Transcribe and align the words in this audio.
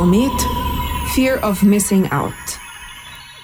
Komet 0.00 0.32
Fear 1.14 1.46
of 1.46 1.62
Missing 1.62 2.10
Out. 2.10 2.32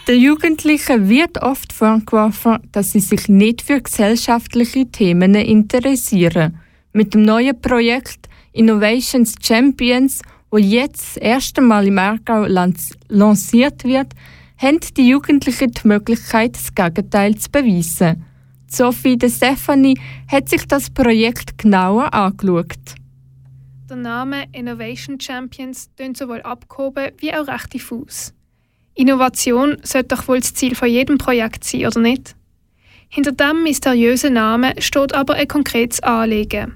Den 0.08 0.22
Jugendlichen 0.22 1.06
wird 1.06 1.42
oft 1.42 1.70
vorgeworfen, 1.70 2.60
dass 2.72 2.92
sie 2.92 3.00
sich 3.00 3.28
nicht 3.28 3.60
für 3.60 3.82
gesellschaftliche 3.82 4.86
Themen 4.86 5.34
interessieren. 5.34 6.58
Mit 6.94 7.12
dem 7.12 7.24
neuen 7.24 7.60
Projekt 7.60 8.30
Innovations 8.54 9.34
Champions, 9.42 10.22
wo 10.50 10.56
jetzt 10.56 11.16
das 11.16 11.16
erste 11.18 11.60
Mal 11.60 11.88
im 11.88 11.98
Aargau 11.98 12.46
lanciert 12.46 13.84
wird, 13.84 14.14
haben 14.56 14.80
die 14.96 15.10
Jugendlichen 15.10 15.72
die 15.72 15.86
Möglichkeit, 15.86 16.54
das 16.56 16.74
Gegenteil 16.74 17.36
zu 17.36 17.50
beweisen. 17.50 18.24
Sophie 18.66 19.18
de 19.18 19.28
Stephanie 19.28 20.00
hat 20.26 20.48
sich 20.48 20.66
das 20.66 20.88
Projekt 20.88 21.58
genauer 21.58 22.14
angeschaut. 22.14 22.96
Der 23.88 23.96
Name 23.96 24.46
Innovation 24.50 25.20
Champions 25.20 25.94
tönt 25.94 26.16
sowohl 26.16 26.42
abgehoben 26.42 27.12
wie 27.18 27.32
auch 27.32 27.46
recht 27.46 27.72
diffus. 27.72 28.34
Innovation 28.94 29.76
sollte 29.84 30.16
doch 30.16 30.26
wohl 30.26 30.40
das 30.40 30.54
Ziel 30.54 30.74
von 30.74 30.88
jedem 30.88 31.18
Projekt 31.18 31.62
sein, 31.62 31.86
oder 31.86 32.00
nicht? 32.00 32.34
Hinter 33.08 33.30
dem 33.30 33.62
mysteriösen 33.62 34.34
Namen 34.34 34.80
steht 34.82 35.14
aber 35.14 35.34
ein 35.34 35.46
konkretes 35.46 36.02
Anliegen. 36.02 36.74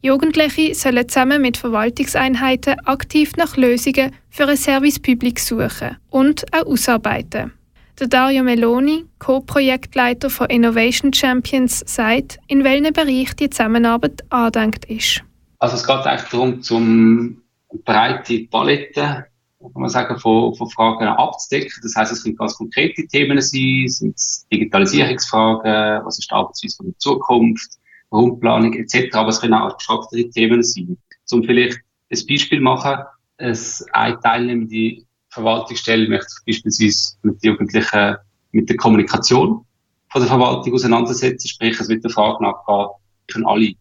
Jugendliche 0.00 0.74
sollen 0.74 1.06
zusammen 1.06 1.42
mit 1.42 1.58
Verwaltungseinheiten 1.58 2.80
aktiv 2.86 3.32
nach 3.36 3.58
Lösungen 3.58 4.12
für 4.30 4.46
ein 4.46 4.56
Service 4.56 4.98
Public 4.98 5.40
suchen 5.40 5.98
und 6.08 6.46
auch 6.54 6.64
ausarbeiten. 6.64 7.52
Der 7.98 8.06
Dario 8.06 8.42
Meloni, 8.44 9.04
Co-Projektleiter 9.18 10.30
von 10.30 10.48
Innovation 10.48 11.12
Champions, 11.12 11.80
sagt, 11.84 12.38
in 12.46 12.64
welchem 12.64 12.94
Bereich 12.94 13.36
die 13.36 13.50
Zusammenarbeit 13.50 14.22
andenkt 14.30 14.86
ist. 14.86 15.22
Also 15.60 15.76
es 15.76 15.86
geht 15.86 15.96
eigentlich 16.06 16.30
darum, 16.30 16.62
zum 16.62 17.42
breite 17.84 18.46
Palette 18.50 19.26
kann 19.60 19.82
man 19.82 19.90
sagen, 19.90 20.18
von, 20.18 20.54
von 20.54 20.70
Fragen 20.70 21.06
abzudecken. 21.06 21.80
Das 21.82 21.94
heißt, 21.94 22.12
es 22.12 22.22
können 22.22 22.36
ganz 22.36 22.54
konkrete 22.54 23.06
Themen 23.06 23.40
sein, 23.40 23.84
sind 23.86 24.18
Digitalisierungsfragen, 24.50 26.04
was 26.04 26.18
ist 26.18 26.30
die 26.30 26.34
Arbeitsweise 26.34 26.76
von 26.78 26.86
der 26.86 26.98
Zukunft, 26.98 27.70
Rundplanung 28.10 28.72
etc. 28.72 29.14
Aber 29.14 29.28
es 29.28 29.40
können 29.40 29.54
auch 29.54 29.72
abstraktere 29.72 30.28
Themen 30.30 30.62
sein. 30.62 30.96
Zum 31.24 31.44
vielleicht 31.44 31.78
ein 32.10 32.26
Beispiel 32.26 32.60
machen, 32.60 33.04
es, 33.36 33.84
eine 33.92 34.18
teilnehmende 34.20 35.02
Verwaltungsstelle 35.28 36.08
möchte 36.08 36.28
sich 36.28 36.44
beispielsweise 36.46 37.16
mit 37.22 37.42
den 37.42 37.52
Jugendlichen 37.52 38.16
mit 38.52 38.68
der 38.68 38.76
Kommunikation 38.76 39.64
von 40.10 40.20
der 40.20 40.28
Verwaltung 40.28 40.74
auseinandersetzen, 40.74 41.46
sprich 41.46 41.78
es 41.78 41.88
wird 41.88 42.02
der 42.02 42.10
Frage 42.10 42.42
nachgehen, 42.42 42.88
können 43.28 43.46
alle 43.46 43.74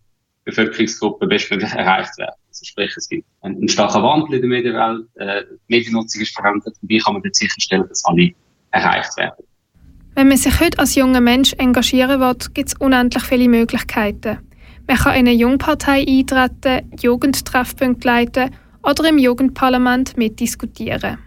Bevölkerungsgruppen 0.50 1.30
bestmöglich 1.30 1.72
erreicht 1.74 2.18
werden. 2.18 2.36
Also 2.48 2.66
sprich, 2.66 2.92
es 2.98 3.08
gibt 3.08 3.26
einen, 3.42 3.68
starken 3.68 4.04
Wandel 4.04 4.36
in 4.36 4.42
der 4.42 4.50
Medienwelt, 4.50 5.08
äh, 5.16 5.44
die 5.50 5.76
Mediennutzung 5.76 6.22
ist 6.22 6.36
verändert 6.36 6.76
und 6.82 6.90
wie 6.90 7.00
kann 7.00 7.14
man 7.14 7.24
dann 7.24 7.34
sicherstellen, 7.34 7.86
dass 7.88 8.04
alle 8.06 8.32
erreicht 8.72 9.18
werden. 9.18 9.46
Wenn 10.16 10.28
man 10.28 10.38
sich 10.38 10.60
heute 10.60 10.80
als 10.80 10.96
junger 10.96 11.22
Mensch 11.22 11.54
engagieren 11.54 12.20
will, 12.20 12.36
gibt 12.54 12.70
es 12.70 12.76
unendlich 12.76 13.24
viele 13.24 13.48
Möglichkeiten. 13.48 14.40
Man 14.88 14.98
kann 14.98 15.14
in 15.14 15.28
eine 15.28 15.34
Jungpartei 15.34 16.06
eintreten, 16.08 16.92
Jugendtreffpunkte 17.00 18.08
leiten 18.08 18.56
oder 18.84 19.08
im 19.08 19.18
Jugendparlament 19.18 20.18
mitdiskutieren. 20.18 21.20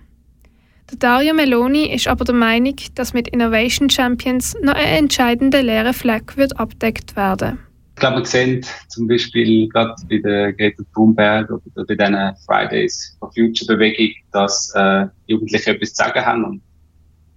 Der 0.90 0.98
Dario 0.98 1.32
Meloni 1.32 1.94
ist 1.94 2.08
aber 2.08 2.24
der 2.24 2.34
Meinung, 2.34 2.76
dass 2.96 3.14
mit 3.14 3.28
Innovation 3.28 3.88
Champions 3.88 4.54
noch 4.62 4.74
ein 4.74 5.04
entscheidender 5.04 5.62
leerer 5.62 5.94
Fleck 5.94 6.36
wird 6.36 6.58
abdeckt 6.58 7.16
werden 7.16 7.58
glaube, 8.02 8.16
man 8.16 8.24
sieht 8.24 8.66
zum 8.88 9.06
Beispiel 9.06 9.68
gerade 9.68 9.94
bei 10.10 10.18
der 10.18 10.52
Greta 10.52 10.82
Thunberg 10.92 11.48
oder 11.50 11.84
bei 11.86 11.94
diesen 11.94 12.36
Fridays 12.44 13.16
for 13.20 13.32
Future 13.32 13.76
Bewegung, 13.76 14.12
dass 14.32 14.72
äh, 14.74 15.06
Jugendliche 15.26 15.70
etwas 15.70 15.94
zu 15.94 16.02
sagen 16.02 16.26
haben 16.26 16.44
und 16.44 16.62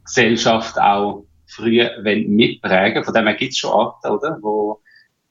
Gesellschaft 0.04 0.80
auch 0.80 1.26
früh 1.48 1.88
mitprägen 2.04 3.04
Von 3.04 3.14
dem 3.14 3.28
her 3.28 3.36
gibt 3.36 3.52
es 3.52 3.60
schon 3.60 3.72
Arten, 3.72 4.08
oder? 4.08 4.40
Wo 4.42 4.82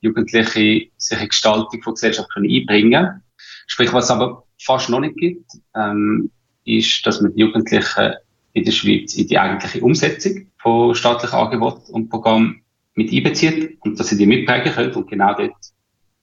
Jugendliche 0.01 0.89
sich 0.99 1.21
in 1.21 1.29
Gestaltung 1.29 1.83
von 1.83 1.95
Gesellschaft 1.95 2.33
können 2.33 2.49
einbringen 2.49 3.05
können. 3.05 3.23
Sprich, 3.67 3.93
was 3.93 4.05
es 4.05 4.11
aber 4.13 4.45
fast 4.63 4.89
noch 4.89 5.01
nicht 5.01 5.17
gibt, 5.17 5.51
ähm, 5.75 6.31
ist, 6.65 7.05
dass 7.07 7.21
man 7.21 7.35
die 7.35 7.41
Jugendlichen 7.41 8.15
in 8.53 8.65
der 8.65 8.73
Schweiz 8.73 9.15
in 9.15 9.27
die 9.27 9.39
eigentliche 9.39 9.81
Umsetzung 9.85 10.47
von 10.59 10.95
staatlichen 10.95 11.35
Angeboten 11.35 11.93
und 11.93 12.09
Programmen 12.09 12.64
mit 12.95 13.13
einbezieht 13.13 13.79
und 13.81 13.99
dass 13.99 14.09
sie 14.09 14.17
die 14.17 14.27
mitprägen 14.27 14.73
können. 14.73 14.93
Und 14.95 15.11
genau 15.11 15.35
dort 15.35 15.55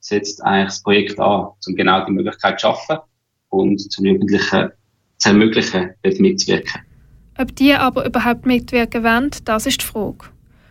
setzt 0.00 0.42
eigentlich 0.44 0.68
das 0.68 0.82
Projekt 0.82 1.18
an, 1.20 1.48
um 1.66 1.76
genau 1.76 2.04
die 2.04 2.12
Möglichkeit 2.12 2.60
zu 2.60 2.66
schaffen 2.66 2.98
und 3.50 3.78
zum 3.92 4.04
Jugendlichen 4.04 4.70
zu 5.18 5.28
ermöglichen, 5.28 5.90
dort 6.02 6.18
mitzuwirken. 6.18 6.82
Ob 7.38 7.54
die 7.56 7.72
aber 7.72 8.06
überhaupt 8.06 8.46
mitwirken 8.46 9.04
wollen, 9.04 9.30
das 9.44 9.66
ist 9.66 9.80
die 9.82 9.86
Frage. 9.86 10.26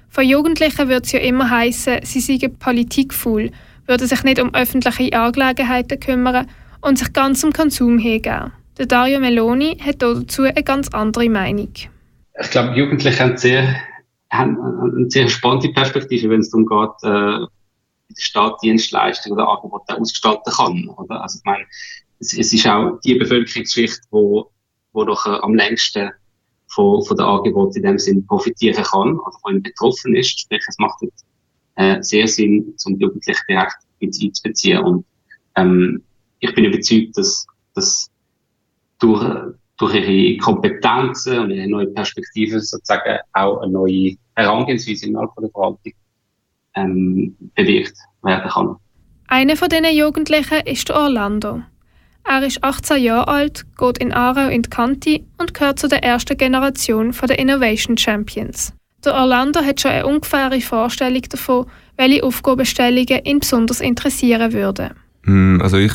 Von 0.09 0.25
Jugendlichen 0.25 0.89
wird 0.89 1.06
es 1.06 1.13
ja 1.13 1.19
immer 1.19 1.50
heißen, 1.50 2.00
sie 2.03 2.19
seien 2.19 2.57
politikvoll, 2.57 3.51
würden 3.88 4.07
sich 4.07 4.23
nicht 4.23 4.41
um 4.41 4.53
öffentliche 4.53 5.18
Angelegenheiten 5.18 6.00
kümmern 6.00 6.47
und 6.81 7.00
sich 7.00 7.13
ganz 7.13 7.44
um 7.44 7.53
Konsum 7.53 7.97
hingeben. 7.97 8.51
Der 8.78 8.85
Dario 8.88 9.19
Meloni 9.19 9.78
hat 9.78 10.01
dazu 10.01 10.44
eine 10.44 10.63
ganz 10.63 10.89
andere 10.89 11.29
Meinung. 11.29 11.72
Ich 12.41 12.50
glaube, 12.51 12.78
Jugendliche 12.78 13.23
haben 13.23 13.38
sehr 13.38 13.75
haben 14.31 14.58
eine 14.62 15.09
sehr 15.09 15.28
spannende 15.28 15.69
Perspektive, 15.69 16.30
wenn 16.30 16.40
es 16.40 16.50
darum 16.50 16.66
geht, 16.66 17.03
äh, 17.03 17.46
wie 18.08 18.14
der 18.14 18.22
Staat 18.22 18.62
Dienstleistungen 18.64 19.38
oder 19.38 19.50
Angebote 19.50 19.97
ausgestalten 20.00 20.53
kann. 20.53 20.88
Oder? 20.90 21.22
Also 21.22 21.40
ich 21.40 21.46
meine, 21.46 21.66
es, 22.19 22.38
es 22.38 22.53
ist 22.53 22.68
auch 22.68 23.00
die 23.03 23.16
Bevölkerungsschicht, 23.16 24.02
wo, 24.09 24.52
wo 24.94 25.03
doch 25.03 25.25
äh, 25.25 25.40
am 25.42 25.56
längsten 25.56 26.12
von, 26.68 27.03
von 27.03 27.18
den 27.18 27.25
Angeboten 27.25 27.78
in 27.78 27.84
dem 27.84 28.00
Sinn 28.00 28.25
profitieren 28.25 28.84
kann, 28.84 29.19
oder 29.19 29.38
von 29.42 29.62
betroffen 29.62 30.16
ist. 30.16 30.40
Sprich, 30.40 30.63
es 30.68 30.78
macht 30.78 31.03
äh, 31.75 32.02
sehr 32.02 32.28
Sinn, 32.28 32.74
zum 32.78 32.98
Jugendlichen 33.00 33.42
direkt 33.50 33.75
mit 34.00 34.16
einzubeziehen. 34.22 34.80
Und 34.80 35.06
ähm, 35.56 36.03
ich 36.40 36.53
bin 36.56 36.66
überzeugt, 36.66 37.18
dass, 37.18 37.46
dass 37.74 38.09
durch, 39.00 39.24
durch 39.78 39.94
ihre 39.96 40.38
Kompetenzen 40.38 41.40
und 41.40 41.52
ihre 41.52 41.68
neue 41.68 41.88
Perspektive 41.88 42.62
sozusagen 42.62 43.19
auch 43.34 43.58
eine 43.58 43.72
neue 43.72 44.16
Herangehensweise 44.44 45.07
innerhalb 45.07 45.31
der 45.40 45.50
Verwaltung 45.50 45.94
ähm, 46.75 47.35
bewirkt 47.56 47.97
werden 48.24 48.50
kann. 48.50 48.75
Einer 49.28 49.56
von 49.56 49.69
diesen 49.69 49.96
Jugendlichen 49.96 50.62
ist 50.66 50.91
Orlando. 50.91 51.62
Er 52.24 52.44
ist 52.44 52.63
18 52.63 53.01
Jahre 53.01 53.28
alt, 53.28 53.66
geht 53.78 53.97
in 53.97 54.13
Aarau 54.13 54.47
in 54.47 54.62
die 54.62 54.69
Kante 54.69 55.22
und 55.40 55.53
gehört 55.53 55.80
zu 55.80 55.88
der 55.88 56.03
ersten 56.03 56.38
Generation 56.38 57.12
der 57.28 57.40
Innovation 57.40 57.97
Champions. 57.97 58.74
Der 59.03 59.16
Orlando 59.16 59.62
hat 59.62 59.81
schon 59.81 59.91
eine 59.91 60.06
ungefähre 60.06 60.62
Vorstellung 60.62 61.24
davon, 61.24 61.66
welche 61.97 62.24
Aufgabenstellungen 62.24 63.24
ihn 63.24 63.40
besonders 63.40 63.81
interessieren 63.81 64.53
würden. 64.53 64.91
Hm, 65.24 65.59
also 65.62 65.78
ich 65.78 65.94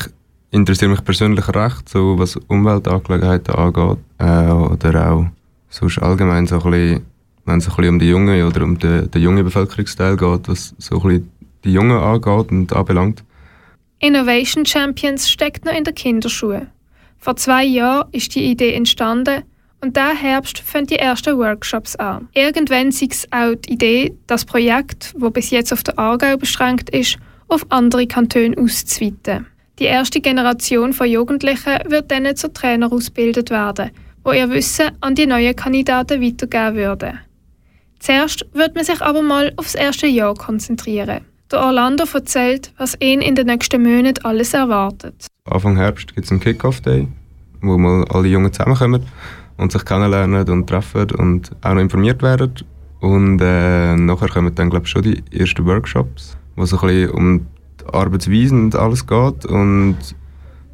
interessiere 0.50 0.90
mich 0.90 1.04
persönlich 1.04 1.48
recht, 1.48 1.88
so 1.88 2.18
was 2.18 2.36
Umweltangelegenheiten 2.36 3.54
angeht 3.54 3.98
äh, 4.18 4.50
oder 4.50 5.12
auch 5.12 5.26
sonst 5.68 5.98
allgemein 5.98 6.46
so 6.46 6.60
ein 6.60 6.70
bisschen, 6.70 7.06
wenn 7.46 7.58
es 7.58 7.68
ein 7.68 7.76
bisschen 7.76 7.94
um 7.94 7.98
die 7.98 8.08
Jungen 8.08 8.42
oder 8.42 8.62
um 8.62 8.78
den, 8.78 9.10
den 9.10 9.22
jungen 9.22 9.44
Bevölkerungsteil 9.44 10.16
geht, 10.16 10.48
was 10.48 10.74
so 10.78 10.96
ein 10.96 11.02
bisschen 11.02 11.32
die 11.64 11.72
Jungen 11.72 11.98
angeht 11.98 12.50
und 12.50 12.72
anbelangt. 12.72 13.24
Innovation 13.98 14.66
Champions 14.66 15.30
steckt 15.30 15.64
noch 15.64 15.72
in 15.72 15.84
der 15.84 15.94
Kinderschuhe. 15.94 16.66
Vor 17.18 17.36
zwei 17.36 17.64
Jahren 17.64 18.08
ist 18.12 18.34
die 18.34 18.44
Idee 18.44 18.74
entstanden 18.74 19.42
und 19.80 19.96
der 19.96 20.14
Herbst 20.14 20.58
fängt 20.58 20.90
die 20.90 20.98
ersten 20.98 21.38
Workshops 21.38 21.96
an. 21.96 22.28
Irgendwann 22.34 22.92
sei 22.92 23.08
es 23.10 23.26
auch 23.30 23.54
die 23.54 23.72
Idee, 23.72 24.14
das 24.26 24.44
Projekt, 24.44 25.14
wo 25.16 25.30
bis 25.30 25.50
jetzt 25.50 25.72
auf 25.72 25.82
der 25.82 25.98
Aargau 25.98 26.36
beschränkt 26.36 26.90
ist, 26.90 27.18
auf 27.48 27.64
andere 27.70 28.06
Kantone 28.06 28.56
auszuweiten. 28.58 29.46
Die 29.78 29.84
erste 29.84 30.20
Generation 30.20 30.92
von 30.92 31.08
Jugendlichen 31.08 31.78
wird 31.88 32.10
dann 32.10 32.34
zu 32.34 32.52
Trainer 32.52 32.92
ausgebildet 32.92 33.50
werden, 33.50 33.90
wo 34.24 34.32
ihr 34.32 34.50
Wissen 34.50 34.90
an 35.00 35.14
die 35.14 35.26
neuen 35.26 35.54
Kandidaten 35.54 36.22
weitergeben 36.22 36.76
würden. 36.76 37.18
Zuerst 37.98 38.46
wird 38.52 38.74
man 38.74 38.84
sich 38.84 39.00
aber 39.00 39.22
mal 39.22 39.52
aufs 39.56 39.74
erste 39.74 40.06
Jahr 40.06 40.34
konzentrieren. 40.34 41.24
Der 41.50 41.60
Orlando 41.60 42.04
erzählt, 42.12 42.72
was 42.76 42.96
ihn 43.00 43.20
in 43.20 43.36
den 43.36 43.46
nächsten 43.46 43.82
Monaten 43.82 44.24
alles 44.24 44.52
erwartet. 44.52 45.26
Anfang 45.44 45.76
Herbst 45.76 46.14
gibt 46.14 46.24
es 46.24 46.30
einen 46.30 46.40
Kick-Off-Day, 46.40 47.06
wo 47.62 47.78
mal 47.78 48.04
alle 48.08 48.28
Jungen 48.28 48.52
zusammenkommen 48.52 49.02
und 49.56 49.72
sich 49.72 49.84
kennenlernen 49.84 50.48
und 50.48 50.66
treffen 50.66 51.10
und 51.12 51.50
auch 51.62 51.74
noch 51.74 51.80
informiert 51.80 52.22
werden. 52.22 52.52
Und 53.00 53.40
äh, 53.40 53.94
nachher 53.94 54.28
kommen 54.28 54.54
dann, 54.54 54.70
glaube 54.70 54.86
ich, 54.86 54.90
schon 54.90 55.02
die 55.02 55.22
ersten 55.30 55.64
Workshops, 55.66 56.36
wo 56.56 56.64
es 56.64 56.72
ein 56.72 56.80
bisschen 56.80 57.10
um 57.10 57.46
Arbeitsweise 57.92 58.54
und 58.54 58.74
alles 58.74 59.06
geht. 59.06 59.46
Und 59.46 59.96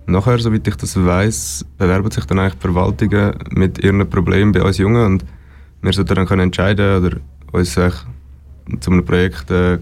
nachher, 0.07 0.39
soweit 0.39 0.67
ich 0.67 0.77
das 0.77 0.97
weiß, 0.97 1.67
bewerben 1.79 2.11
sich 2.11 2.25
dann 2.25 2.39
eigentlich 2.39 2.55
die 2.55 2.61
Verwaltungen 2.61 3.35
mit 3.51 3.79
ihren 3.79 4.09
Problemen 4.09 4.53
bei 4.53 4.63
uns 4.63 4.79
Jungen 4.79 5.05
und 5.05 5.25
wir 5.83 5.93
sollten 5.93 6.15
dann 6.15 6.27
können 6.27 6.43
entscheiden 6.43 7.05
oder 7.05 7.17
uns 7.53 7.75
zu 7.75 8.91
einem 8.91 9.05
Projekt 9.05 9.51
äh, 9.51 9.79